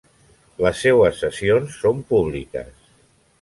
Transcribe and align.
Les 0.65 0.79
seues 0.85 1.19
sessions 1.25 1.77
són 1.83 2.01
públiques. 2.15 2.81